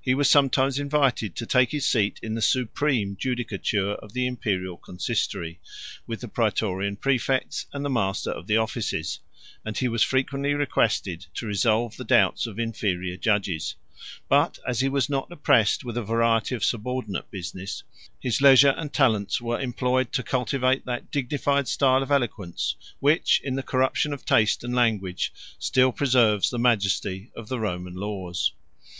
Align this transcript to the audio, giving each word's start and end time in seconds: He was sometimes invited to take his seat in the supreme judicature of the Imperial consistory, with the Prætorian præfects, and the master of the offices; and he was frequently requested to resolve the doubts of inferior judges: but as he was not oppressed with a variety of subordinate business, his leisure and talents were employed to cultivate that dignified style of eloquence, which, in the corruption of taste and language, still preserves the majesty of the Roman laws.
He 0.00 0.16
was 0.16 0.28
sometimes 0.28 0.80
invited 0.80 1.36
to 1.36 1.46
take 1.46 1.70
his 1.70 1.86
seat 1.86 2.18
in 2.24 2.34
the 2.34 2.42
supreme 2.42 3.14
judicature 3.16 3.90
of 3.92 4.14
the 4.14 4.26
Imperial 4.26 4.76
consistory, 4.76 5.60
with 6.08 6.22
the 6.22 6.26
Prætorian 6.28 6.98
præfects, 6.98 7.66
and 7.72 7.84
the 7.84 7.88
master 7.88 8.32
of 8.32 8.48
the 8.48 8.56
offices; 8.56 9.20
and 9.64 9.78
he 9.78 9.86
was 9.86 10.02
frequently 10.02 10.54
requested 10.54 11.24
to 11.34 11.46
resolve 11.46 11.96
the 11.96 12.04
doubts 12.04 12.48
of 12.48 12.58
inferior 12.58 13.16
judges: 13.16 13.76
but 14.28 14.58
as 14.66 14.80
he 14.80 14.88
was 14.88 15.08
not 15.08 15.30
oppressed 15.30 15.84
with 15.84 15.96
a 15.96 16.02
variety 16.02 16.56
of 16.56 16.64
subordinate 16.64 17.30
business, 17.30 17.84
his 18.18 18.40
leisure 18.40 18.74
and 18.76 18.92
talents 18.92 19.40
were 19.40 19.60
employed 19.60 20.10
to 20.10 20.24
cultivate 20.24 20.84
that 20.84 21.12
dignified 21.12 21.68
style 21.68 22.02
of 22.02 22.10
eloquence, 22.10 22.74
which, 22.98 23.40
in 23.44 23.54
the 23.54 23.62
corruption 23.62 24.12
of 24.12 24.24
taste 24.24 24.64
and 24.64 24.74
language, 24.74 25.32
still 25.60 25.92
preserves 25.92 26.50
the 26.50 26.58
majesty 26.58 27.30
of 27.36 27.46
the 27.46 27.60
Roman 27.60 27.94
laws. 27.94 28.50